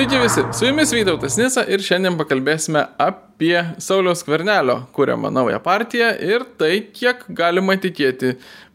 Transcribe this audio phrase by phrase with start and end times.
[0.00, 6.06] Sveiki visi, su jumis Vytautas Nisa ir šiandien pakalbėsime apie Sauliaus Kvernelio kūriamą naują partiją
[6.24, 8.30] ir tai, kiek galima tikėti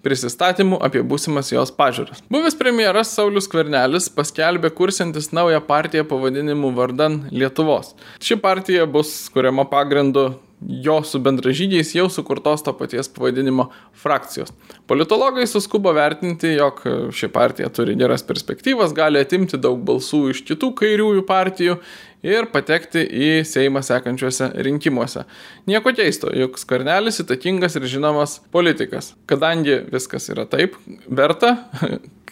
[0.06, 2.22] prisistatymų apie būsimas jos pažiūras.
[2.30, 7.96] Buvęs premjeras Saulis Kvernelis paskelbė kursintis naują partiją pavadinimu Vardan Lietuvos.
[8.22, 10.28] Ši partija bus kuriama pagrindu
[10.62, 13.68] jo su bendražygiais jau sukurtos to paties pavadinimo
[14.02, 14.54] frakcijos.
[14.88, 16.82] Politologai suskubo vertinti, jog
[17.14, 21.78] ši partija turi geras perspektyvas, gali atimti daug balsų iš kitų kairiųjų partijų
[22.26, 25.26] ir patekti į Seimą sekančiuose rinkimuose.
[25.70, 29.14] Nieko keisto, juk Skarnelis įtakingas ir žinomas politikas.
[29.30, 31.58] Kadangi viskas yra taip, verta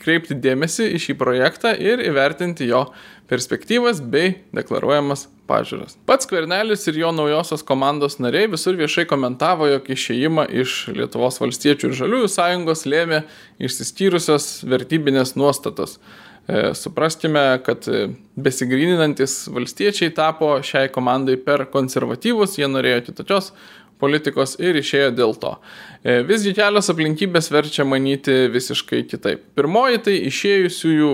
[0.04, 2.86] kreipti dėmesį į šį projektą ir įvertinti jo
[3.32, 5.96] perspektyvas bei deklaruojamas pažiūras.
[6.08, 11.90] Pats Kvernelis ir jo naujosios komandos nariai visur viešai komentavo, jog išėjimą iš Lietuvos valstiečių
[11.90, 13.24] ir žaliųjų sąjungos lėmė
[13.64, 15.98] išsiskyrusios vertybinės nuostatos.
[16.44, 17.88] E, supraskime, kad
[18.36, 23.54] besigryninantis valstiečiai tapo šiai komandai per konservatyvus, jie norėjo kitokios
[24.04, 25.56] politikos ir išėjo dėl to.
[26.04, 29.48] E, visgi kelios aplinkybės verčia manyti visiškai kitaip.
[29.56, 31.14] Pirmoji tai išėjusiųjų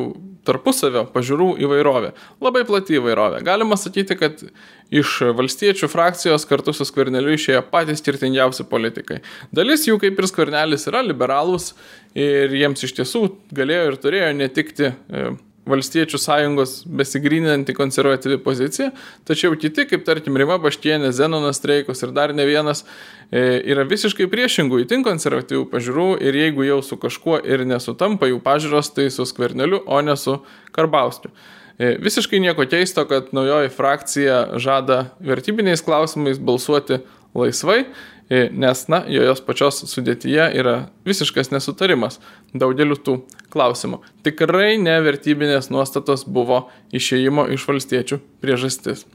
[0.49, 2.11] tarpusavio pažiūrų įvairovė.
[2.41, 3.41] Labai plati įvairovė.
[3.45, 4.41] Galima sakyti, kad
[4.89, 9.19] iš valstiečių frakcijos kartu su skverneliu išėjo patys skirtingiausi politikai.
[9.55, 11.73] Dalis jų, kaip ir skvernelis, yra liberalūs
[12.17, 15.29] ir jiems iš tiesų galėjo ir turėjo netikti e,
[15.69, 18.91] valstiečių sąjungos besigryninanti konservatyvi pozicija,
[19.27, 22.85] tačiau kiti, kaip tarkim Rima Baštienė, Zenonas Streikus ir dar ne vienas,
[23.31, 28.41] e, yra visiškai priešingų įtin konservatyvių pažiūrų ir jeigu jau su kažkuo ir nesutampa jų
[28.45, 30.39] pažiūros, tai su Skverneliu, o ne su
[30.71, 31.31] Karbauskiu.
[31.79, 36.99] E, visiškai nieko keisto, kad naujoji frakcija žada vertybiniais klausimais balsuoti
[37.37, 37.85] laisvai
[38.29, 40.75] nes, na, jos pačios sudėtyje yra
[41.07, 42.19] visiškas nesutarimas
[42.53, 43.15] daugeliu tų
[43.53, 44.03] klausimų.
[44.25, 49.07] Tikrai nevertybinės nuostatos buvo išėjimo iš valstiečių priežastis.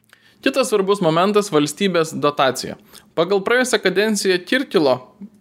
[0.44, 2.76] Kitas svarbus momentas- valstybės dotacija.
[3.14, 4.98] Pagal praėjusią kadenciją Kirkilo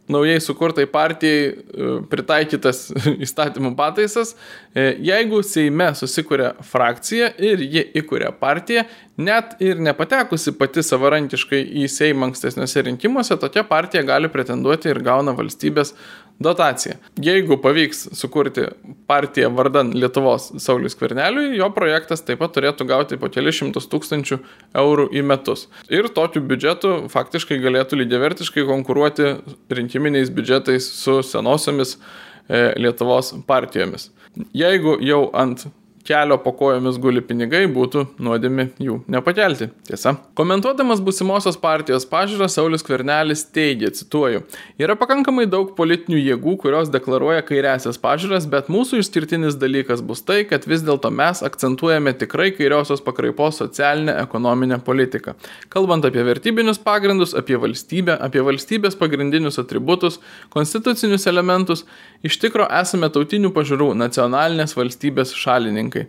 [0.07, 2.89] naujai sukurtai partijai e, pritaikytas
[3.25, 4.33] įstatymų pataisas,
[4.75, 8.83] e, jeigu Seime susikuria frakcija ir ji įkuria partiją,
[9.17, 15.35] net ir nepatekusi pati savarankiškai į Seimą ankstesniuose rinkimuose, tokia partija gali pretenduoti ir gauna
[15.37, 15.95] valstybės
[16.41, 16.95] dotaciją.
[17.21, 18.65] Jeigu pavyks sukurti
[19.07, 24.39] partiją vardan Lietuvos Saulis Kverneliui, jo projektas taip pat turėtų gauti po kelius šimtus tūkstančių
[24.83, 25.67] eurų į metus.
[25.93, 29.35] Ir tokiu biudžetu faktiškai galėtų lygiavertiškai konkuruoti
[29.73, 34.09] rinkiminiais biudžetais su senosiomis e, Lietuvos partijomis.
[34.57, 35.67] Jeigu jau ant
[36.03, 39.69] kelio po kojomis guli pinigai, būtų nuodėmi jų nepakelti.
[39.87, 40.15] Tiesa.
[40.37, 44.43] Komentuodamas busimosios partijos pažiūrą, Saulis Kvernelis teigia, cituoju,
[44.81, 50.41] yra pakankamai daug politinių jėgų, kurios deklaruoja kairiasias pažiūras, bet mūsų išskirtinis dalykas bus tai,
[50.49, 55.37] kad vis dėlto mes akcentuojame tikrai kairiosios pakraipos socialinę ekonominę politiką.
[55.73, 60.19] Kalbant apie vertybinius pagrindus, apie valstybę, apie valstybės pagrindinius atributus,
[60.51, 61.87] konstitucinius elementus,
[62.23, 66.07] iš tikro esame tautinių pažiūrų nacionalinės valstybės šalininkai politikai.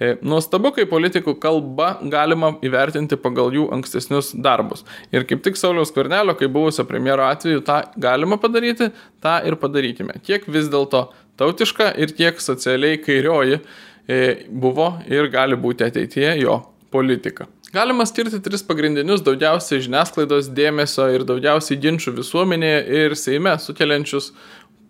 [0.00, 4.84] E, nuostabu, kai politikų kalba galima įvertinti pagal jų ankstesnius darbus.
[5.12, 8.90] Ir kaip tik Sauliaus Kvernelio, kai buvusio premjero atveju, tą galima padaryti,
[9.22, 10.20] tą ir padarykime.
[10.24, 13.60] Kiek vis dėlto tautiška ir kiek socialiai kairioji
[14.08, 17.48] e, buvo ir gali būti ateityje jo politika.
[17.72, 24.34] Galima skirti tris pagrindinius daugiausiai žiniasklaidos dėmesio ir daugiausiai ginčių visuomenėje ir Seime sukeliančius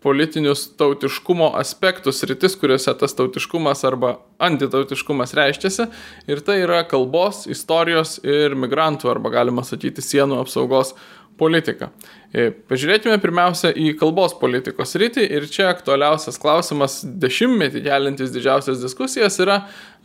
[0.02, 5.88] politinius tautiškumo aspektus, rytis, kuriuose tas tautiškumas arba antitautiškumas reiškiasi.
[6.30, 10.96] Ir tai yra kalbos, istorijos ir migrantų arba galima sakyti sienų apsaugos
[11.38, 11.92] politika.
[12.32, 19.36] E, pažiūrėkime pirmiausia į kalbos politikos rytį ir čia aktualiausias klausimas, dešimtmetį kelintis didžiausias diskusijas
[19.44, 19.58] yra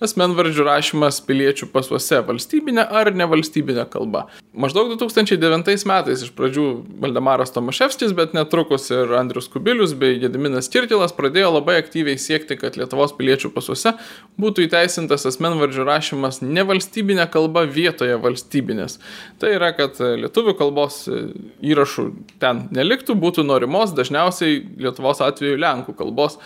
[0.04, 4.28] asmenvardžių rašymas piliečių pasuose- valstybinė ar nevalstybinė kalba.
[4.54, 11.14] Maždaug 2009 metais iš pradžių Valdemaras Tomaševskis, bet netrukus ir Andrius Kubilius bei Gediminas Kirtilas
[11.14, 13.98] pradėjo labai aktyviai siekti, kad Lietuvos piliečių pasuose
[14.38, 19.00] būtų įteisintas asmenvardžių rašymas nevalstybinė kalba vietoje valstybinės.
[19.40, 21.08] Tai yra, kad lietuvių kalbos
[21.62, 26.38] įrašų ten neliktų, būtų norimos dažniausiai Lietuvos atveju Lenkų kalbos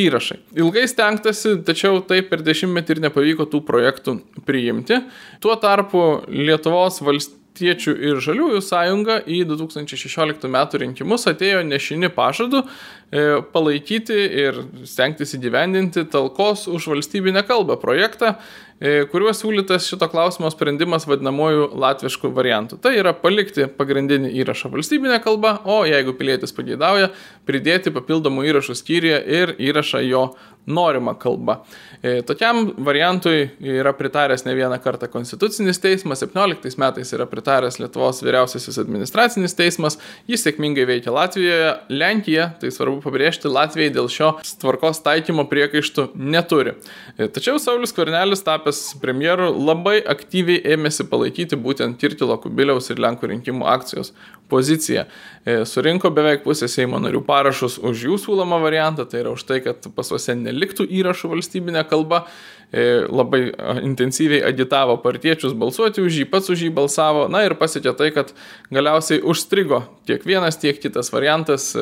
[0.00, 0.40] įrašai.
[0.58, 5.00] Ilgai stengtasi, tačiau taip per dešimtmetį ir nepavyko tų projektų priimti.
[5.42, 10.58] Tuo tarpu Lietuvos valstiečių ir žaliųjų sąjunga į 2016 m.
[10.82, 18.34] rinkimus atėjo nešini pažadu e, palaikyti ir stengtis įgyvendinti talkos už valstybinę kalbą projektą
[18.80, 22.78] e, kuriuo siūlytas šito klausimo sprendimas vadinamoju latvišku variantu.
[22.80, 27.12] Tai yra palikti pagrindinį įrašą valstybinę kalbą, o jeigu pilietis pageidauja,
[27.48, 30.24] pridėti papildomų įrašų skyriuje ir įrašą jo
[30.66, 31.58] norima kalba.
[32.02, 38.22] E, tokiam variantui yra pritaręs ne vieną kartą Konstitucinis teismas, 17 metais yra pritaręs Lietuvos
[38.24, 39.98] vyriausiasis administracinis teismas,
[40.30, 46.76] jis sėkmingai veikia Latvijoje, Lenkija, tai svarbu pabrėžti, Latvijai dėl šio tvarkos taikymo priekaištų neturi.
[47.18, 53.34] E, tačiau Saulis Kvarnelis tapęs premjeru labai aktyviai ėmėsi palaikyti būtent Kirtilo Kubiliaus ir Lenkų
[53.34, 54.14] rinkimų akcijos
[54.48, 55.04] poziciją.
[55.44, 59.60] E, surinko beveik pusę Seimo narių parašus už jų siūlomą variantą, tai yra už tai,
[59.64, 62.24] kad pasuose neliktų įrašų valstybinė kalba,
[62.72, 63.42] e, labai
[63.84, 68.32] intensyviai agitavo partiečius balsuoti už jį, pats už jį balsavo, na ir pasiekė tai, kad
[68.74, 71.72] galiausiai užstrigo tiek vienas, tiek kitas variantas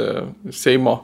[0.50, 1.02] Seimo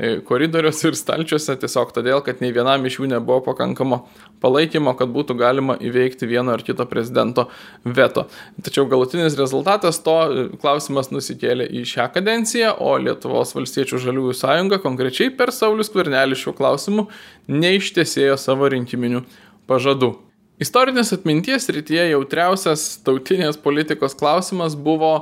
[0.00, 3.98] E, koridorius ir stalčiuose tiesiog todėl, kad nei vienam iš jų nebuvo pakankamo
[4.40, 7.44] palaikymo, kad būtų galima įveikti vieno ar kito prezidento
[7.84, 8.24] veto.
[8.64, 14.80] Tačiau galutinis rezultatas to e, klausimas nusikėlė į šią kadenciją, o Lietuvos valstiečių žaliųjų sąjunga
[14.80, 17.06] konkrečiai per Saulis Kvernelį šiuo klausimu
[17.52, 19.20] neištesėjo savo rinkiminių
[19.68, 20.14] pažadų.
[20.60, 25.14] Istorinės atminties rytyje jautriausias tautinės politikos klausimas buvo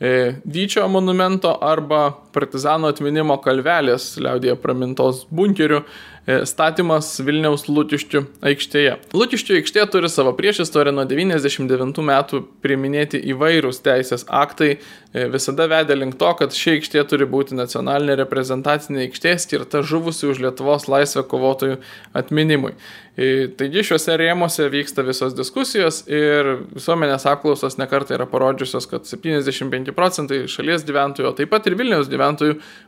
[0.00, 8.96] E, Vyčio monumento arba partizano atminimo kalvelės liaudėje pramintos bunkerių e, statymas Vilniaus Lūtiščių aikštėje.
[9.14, 15.98] Lūtiščių aikštė turi savo priešistorę nuo 99 metų priminėti įvairūs teisės aktai, e, visada vedė
[16.00, 21.24] link to, kad ši aikštė turi būti nacionalinė reprezentacinė aikštė skirta žuvusių už Lietuvos laisvę
[21.30, 21.80] kovotojų
[22.18, 22.74] atminimui.
[23.14, 30.40] Taigi šiuose rėmose vyksta visos diskusijos ir visuomenės apklausos nekartai yra parodžiusios, kad 75 procentai
[30.50, 32.23] šalies gyventojų, o taip pat ir Vilniaus gyventojų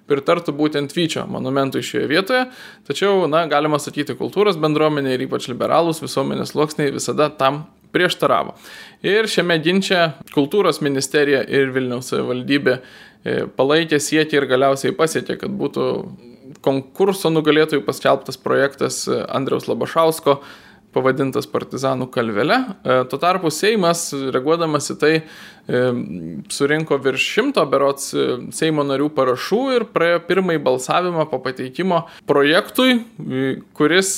[0.07, 2.45] pritartų būtent Vyčio monumentui šioje vietoje.
[2.87, 7.65] Tačiau, na, galima sakyti, kultūros bendruomenė ir ypač liberalūs visuomenės sluoksniai visada tam
[7.97, 8.55] prieštaravo.
[9.07, 10.03] Ir šiame ginče
[10.35, 15.87] kultūros ministerija ir Vilniaus valdybė e, palaikė siekį ir galiausiai pasiekė, kad būtų
[16.65, 20.41] konkurso nugalėtojų paskelbtas projektas e, Andriaus Labašausko
[20.97, 22.59] pavadintas Partizanų kalvelė.
[22.65, 25.85] E, tuo tarpu Seimas, reaguodamas į tai, e,
[26.53, 28.11] surinko virš šimto berots
[28.57, 32.99] Seimo narių parašų ir praėjo pirmąjį balsavimą po pateikimo projektui,
[33.77, 34.17] kuris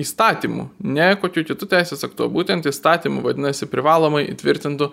[0.00, 4.90] įstatymų, ne kokiu kitų teisės aktu, būtent įstatymų, vadinasi, privalomai įtvirtintų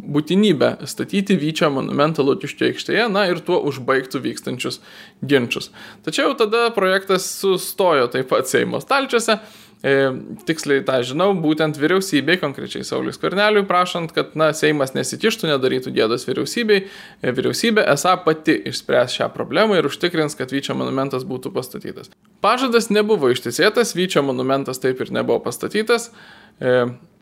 [0.00, 4.80] būtinybę statyti Vyčio monumentą Lūkiškio aikštėje, na ir tuo užbaigtų vykstančius
[5.24, 5.70] ginčius.
[6.06, 12.84] Tačiau tada projektas sustojo taip pat Seimo stalčiuose E, tiksliai tą žinau, būtent vyriausybei, konkrečiai
[12.84, 16.82] Saulis Korneliui, prašant, kad na, Seimas nesikištų, nedarytų gėdos vyriausybei.
[16.84, 22.12] E, vyriausybė esą pati išspręs šią problemą ir užtikrins, kad Vyčio monumentas būtų pastatytas.
[22.44, 26.10] Pažadas nebuvo ištisėtas, Vyčio monumentas taip ir nebuvo pastatytas.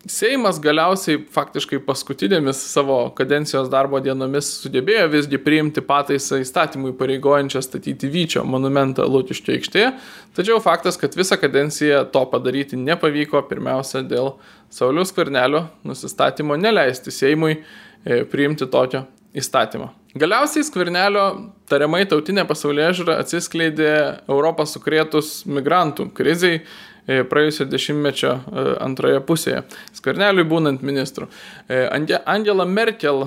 [0.09, 8.09] Seimas galiausiai faktiškai paskutinėmis savo kadencijos darbo dienomis sugebėjo visgi priimti pataisą įstatymui pareigojančią statyti
[8.13, 9.93] Vyčio monumentą Lūtiščio aikštėje,
[10.39, 14.33] tačiau faktas, kad visą kadenciją to padaryti nepavyko, pirmiausia dėl
[14.73, 19.05] Saulius Karnelio nusistatymo neleisti Seimui e, priimti tokio
[19.37, 19.93] įstatymo.
[20.17, 21.25] Galiausiai skvernelio
[21.69, 23.91] tariamai tautinė pasaulyje žiūra atsiskleidė
[24.31, 26.63] Europą sukrėtus migrantų kriziai
[27.09, 29.63] E, praėjusio dešimtmečio e, antroje pusėje,
[29.97, 31.31] Skverneliui būnant ministru.
[31.65, 33.25] E, Angela Merkel,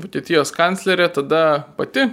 [0.00, 1.42] Vokietijos kanclerė, tada
[1.76, 2.06] pati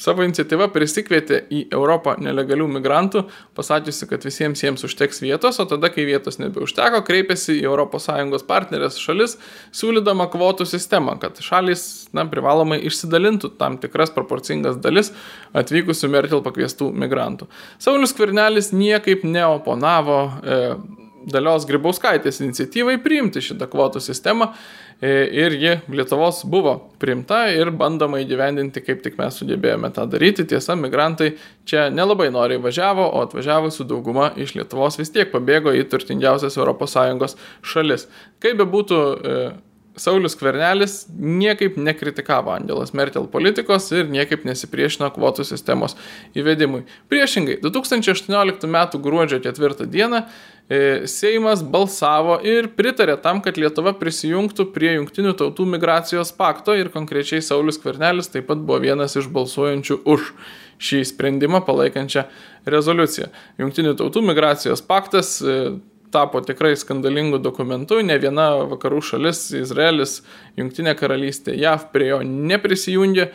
[0.00, 3.24] savo iniciatyvą prisikvietė į Europą nelegalių migrantų,
[3.56, 8.98] pasakiusi, kad visiems jiems užteks vietos, o tada, kai vietos nebeužteko, kreipėsi į ES partnerės
[9.00, 9.36] šalis,
[9.76, 15.12] siūlydama kvotų sistemą, kad šalis na, privalomai išsidalintų tam tikras proporcingas dalis
[15.56, 17.50] atvykusių Merkel pakviestų migrantų.
[17.82, 20.22] Saulis Kvirnelis niekaip neoponavo.
[20.40, 24.50] E, Dalios Grybauskaitės iniciatyvai priimti šitą kvotų sistemą
[25.00, 30.46] e, ir ji Lietuvos buvo priimta ir bandoma įgyvendinti, kaip tik mes sugebėjome tą daryti.
[30.48, 31.34] Tiesa, migrantai
[31.68, 37.36] čia nelabai noriai važiavo, o atvažiavusių dauguma iš Lietuvos vis tiek pabėgo į turtingiausias ES
[37.62, 38.08] šalis.
[38.40, 39.42] Kaip be būtų e,
[40.00, 45.96] Saulis Kvernelis niekaip nekritikavo Angelos Merkel politikos ir niekaip nesipriešino kvotų sistemos
[46.38, 46.84] įvedimui.
[47.12, 48.78] Priešingai, 2018 m.
[49.02, 50.22] gruodžio 4 d.
[50.70, 56.92] E, Seimas balsavo ir pritarė tam, kad Lietuva prisijungtų prie Junktinių tautų migracijos pakto ir
[56.94, 60.30] konkrečiai Saulis Kvernelis taip pat buvo vienas iš balsuojančių už
[60.80, 62.22] šį sprendimą palaikančią
[62.70, 63.32] rezoliuciją.
[63.58, 65.56] Junktinių tautų migracijos paktas e,
[66.14, 70.20] tapo tikrai skandalingu dokumentu, ne viena vakarų šalis, Izraelis,
[70.58, 73.30] Junktinė karalystė, JAV prie jo neprisijungė.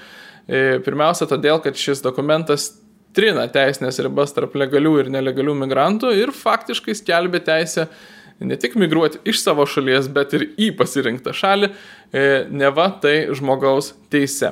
[0.46, 2.70] E, pirmiausia, todėl, kad šis dokumentas
[3.16, 7.88] trina teisinės ribas tarp legalių ir nelegalių migrantų ir faktiškai skelbia teisę
[8.40, 11.72] ne tik migruoti iš savo šalies, bet ir į pasirinktą šalį,
[12.12, 14.52] e, neva tai žmogaus teise.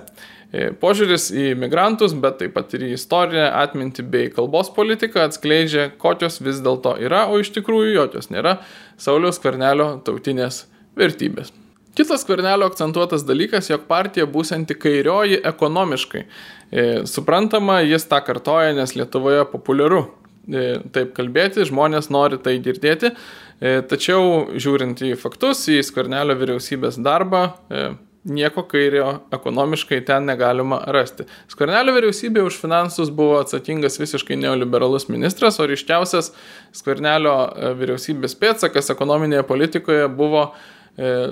[0.53, 5.89] E, požiūris į migrantus, bet taip pat ir į istorinę atmintį bei kalbos politiką atskleidžia,
[5.97, 8.59] kokios vis dėlto yra, o iš tikrųjų jokios nėra
[9.01, 10.67] Sauliaus Kvernelio tautinės
[10.99, 11.51] vertybės.
[11.93, 16.23] Kitas Kvernelio akcentuotas dalykas, jog partija būsianti kairioji ekonomiškai.
[16.23, 23.13] E, suprantama, jis tą kartoja, nes Lietuvoje populiaru e, taip kalbėti, žmonės nori tai girdėti,
[23.61, 27.45] e, tačiau žiūrint į faktus, į Skvernelio vyriausybės darbą,
[28.23, 31.27] nieko kairio ekonomiškai ten negalima rasti.
[31.51, 36.33] Skvernelio vyriausybė už finansus buvo atsakingas visiškai neoliberalus ministras, o ryškiausias
[36.73, 37.35] Skvernelio
[37.77, 40.82] vyriausybės pėtsakas ekonominėje politikoje buvo E,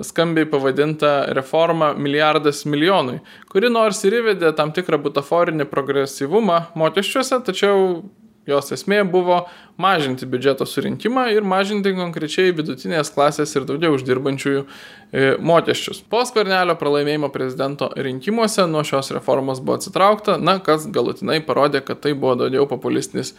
[0.08, 3.20] skambiai pavadinta reforma milijardas milijonui,
[3.52, 8.02] kuri nors ir įvedė tam tikrą butaforinį progresyvumą mokesčiuose, tačiau
[8.50, 9.44] jos esmė buvo
[9.82, 16.02] mažinti biudžeto surinkimą ir mažinti konkrečiai vidutinės klasės ir daugiau uždirbančiųjų e, mokesčius.
[16.10, 22.02] Po skvernelio pralaimėjimo prezidento rinkimuose nuo šios reformos buvo atsitraukta, na, kas galutinai parodė, kad
[22.02, 23.36] tai buvo daugiau populistinis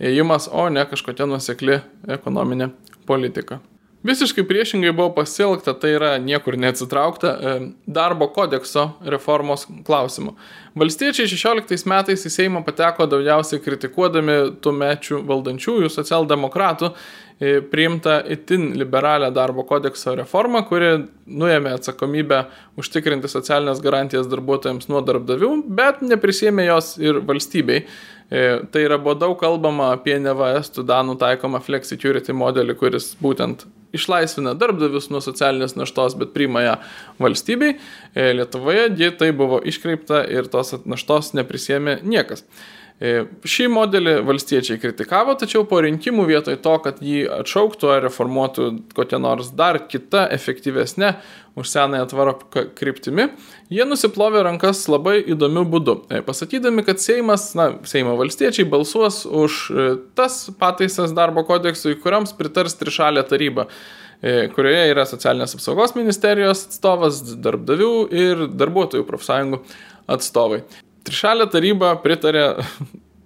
[0.00, 1.80] ėjimas, o ne kažkokia nusekli
[2.16, 2.72] ekonominė
[3.08, 3.60] politika.
[4.02, 7.54] Visiškai priešingai buvo pasielgta, tai yra niekur neatsitraukta e,
[7.86, 10.36] darbo kodekso reformos klausimu.
[10.76, 18.68] Valstiečiai 16 metais į Seimą pateko daugiausiai kritikuodami tų mečių valdančiųjų socialdemokratų e, priimta itin
[18.78, 20.92] liberalią darbo kodekso reformą, kuri
[21.26, 22.42] nuėmė atsakomybę
[22.78, 27.86] užtikrinti socialinės garantijas darbuotojams nuo darbdavių, bet neprisėmė jos ir valstybei.
[28.30, 33.64] E, tai yra buvo daug kalbama apie neva estų danų taikomą flexicurity modelį, kuris būtent
[33.96, 36.78] išlaisvina darbdavius nuo socialinės naštos, bet priima ją
[37.22, 37.76] valstybei.
[38.14, 42.44] E, Lietuvoje ji tai buvo iškreipta ir tos naštos neprisėmė niekas.
[42.96, 48.68] E, šį modelį valstiečiai kritikavo, tačiau po rinkimų vietoj to, kad jį atšauktų ar reformuotų
[48.96, 51.10] kokią nors dar kitą efektyvesnę
[51.60, 52.32] už senąją tvaro
[52.76, 53.26] kryptimi,
[53.72, 55.98] jie nusiplovė rankas labai įdomiu būdu.
[56.08, 59.86] E, pasakydami, kad Seimas, na, Seimo valstiečiai balsuos už e,
[60.16, 63.68] tas pataisas darbo kodeksui, kuriams pritars trišalė taryba
[64.56, 69.60] kurioje yra socialinės apsaugos ministerijos atstovas, darbdavių ir darbuotojų profsąjungų
[70.16, 70.62] atstovai.
[71.06, 72.46] Trišalė taryba pritarė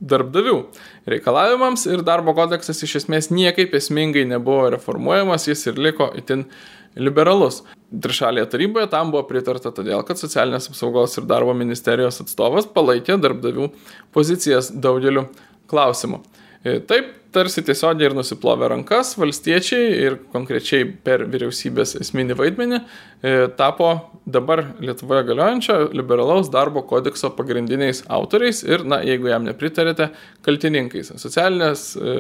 [0.00, 0.56] darbdavių
[1.10, 6.46] reikalavimams ir darbo kodeksas iš esmės niekaip esmingai nebuvo reformuojamas, jis ir liko itin
[6.96, 7.62] liberalus.
[7.90, 13.70] Trišalėje taryboje tam buvo pritarta todėl, kad socialinės apsaugos ir darbo ministerijos atstovas palaikė darbdavių
[14.14, 15.28] pozicijas daugeliu
[15.70, 16.22] klausimų.
[16.60, 23.30] E, taip, tarsi tiesiogiai ir nusiplovė rankas, valstiečiai ir konkrečiai per vyriausybės esminį vaidmenį e,
[23.56, 23.94] tapo
[24.28, 30.10] dabar Lietuvoje galiojančio liberalaus darbo kodekso pagrindiniais autoriais ir, na, jeigu jam nepritarėte,
[30.44, 31.14] kaltininkais.
[31.22, 32.18] Socialinės e,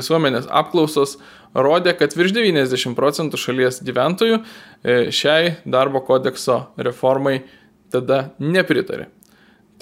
[0.00, 1.18] visuomenės apklausos
[1.52, 4.40] rodė, kad virš 90 procentų šalies gyventojų
[5.12, 7.42] šiai darbo kodekso reformai
[7.92, 9.10] tada nepritarė.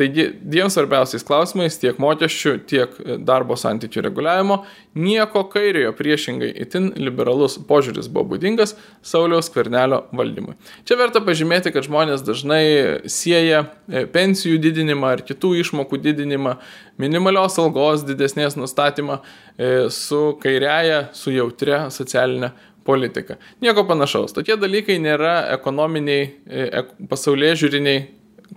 [0.02, 4.56] Taigi dviem svarbiausiais klausimais, tiek mokesčių, tiek darbo santykių reguliavimo,
[4.98, 8.74] nieko kairiojo priešingai itin liberalus požiūris buvo būdingas
[9.06, 10.56] Sauliaus kvernelio valdymui.
[10.88, 12.64] Čia verta pažymėti, kad žmonės dažnai
[13.06, 16.56] sieja e, pensijų didinimą ar kitų išmokų didinimą,
[16.98, 22.50] minimalios algos didesnės nustatymą e, su kairiaja, su jautria socialinė
[22.82, 23.38] politika.
[23.62, 24.34] Nieko panašaus.
[24.34, 28.02] Tokie dalykai nėra ekonominiai, e, pasaulyje žiūriniai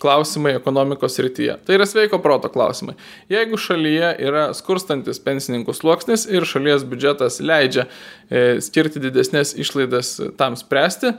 [0.01, 1.57] klausimai ekonomikos rytyje.
[1.65, 2.97] Tai yra sveiko proto klausimai.
[3.31, 10.57] Jeigu šalyje yra skurstantis pensininkų sluoksnis ir šalies biudžetas leidžia e, skirti didesnės išlaidas tam
[10.59, 11.15] spręsti,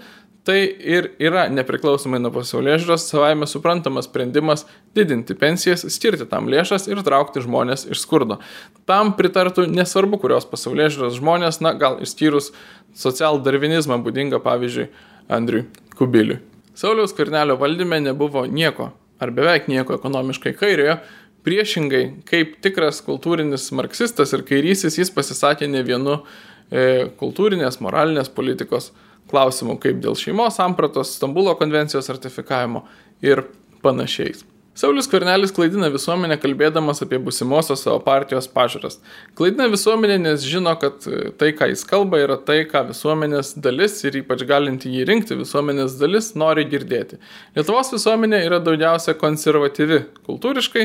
[0.46, 4.62] tai ir yra nepriklausomai nuo pasaulyje žiūros savaime suprantamas sprendimas
[4.94, 8.38] didinti pensijas, skirti tam lėšas ir traukti žmonės iš skurdo.
[8.86, 12.52] Tam pritartų nesvarbu, kurios pasaulyje žiūros žmonės, na gal išskyrus
[12.96, 14.92] socialdarvinizmą būdingą pavyzdžiui
[15.32, 15.66] Andriui
[15.98, 16.38] Kubiliui.
[16.76, 18.90] Sauliaus Karnelio valdyme nebuvo nieko,
[19.20, 20.98] ar beveik nieko ekonomiškai kairiojo,
[21.46, 28.90] priešingai, kaip tikras kultūrinis marksistas ir kairysis, jis pasisakė ne vienu e, kultūrinės, moralinės politikos
[29.30, 32.84] klausimų, kaip dėl šeimos sampratos, Stambulo konvencijos ratifikavimo
[33.24, 33.46] ir
[33.82, 34.44] panašiais.
[34.76, 38.98] Saulis Kvarnelis klaidina visuomenę kalbėdamas apie busimosios savo partijos pažiūras.
[39.38, 41.06] Klaidina visuomenę, nes žino, kad
[41.40, 45.94] tai, ką jis kalba, yra tai, ką visuomenės dalis ir ypač galinti jį rinkti visuomenės
[45.96, 47.16] dalis nori girdėti.
[47.56, 50.84] Lietuvos visuomenė yra daugiausia konservatyvi kultūriškai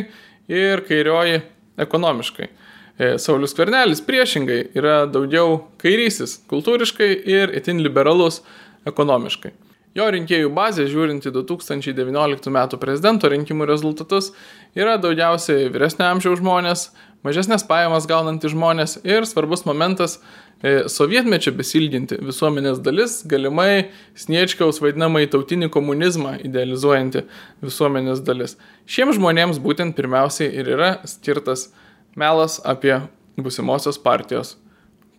[0.56, 1.42] ir kairioji
[1.84, 2.48] ekonomiškai.
[2.96, 8.40] E, Saulis Kvarnelis priešingai yra daugiau kairysis kultūriškai ir itin liberalus
[8.88, 9.52] ekonomiškai.
[9.92, 12.60] Jo rinkėjų bazė, žiūrint į 2019 m.
[12.80, 14.30] prezidento rinkimų rezultatus,
[14.72, 16.86] yra daugiausiai vyresnio amžiaus žmonės,
[17.28, 20.22] mažesnės pajamas gaunantys žmonės ir svarbus momentas
[20.64, 27.26] e,- sovietmečio besilginti visuomenės dalis, galimai Sniečkaus vadinamai tautinį komunizmą idealizuojanti
[27.62, 28.56] visuomenės dalis.
[28.88, 31.68] Šiems žmonėms būtent pirmiausiai ir yra skirtas
[32.16, 32.96] melas apie
[33.36, 34.56] busimosios partijos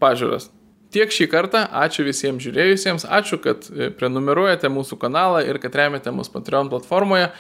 [0.01, 0.49] pažiūras.
[0.93, 6.13] Tiek šį kartą, ačiū visiems žiūrėjusiems, ačiū, kad e, prenumeruojate mūsų kanalą ir kad remiate
[6.13, 7.31] mus Patreon platformoje.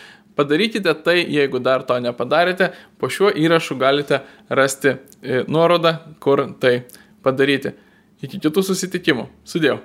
[0.40, 6.78] Padarykite tai, jeigu dar to nepadarėte, po šiuo įrašu galite rasti e, nuorodą, kur tai
[7.24, 7.76] padaryti.
[8.24, 9.28] Iki kitų susitikimų.
[9.44, 9.82] Sudėjau.